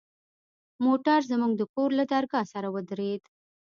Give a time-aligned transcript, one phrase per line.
[0.85, 3.23] موټر زموږ د کور له درگاه سره ودرېد.